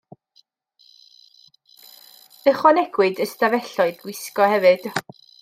Ychwanegwyd 2.53 3.23
ystafelloedd 3.27 4.03
gwisgo 4.09 4.51
hefyd. 4.55 4.91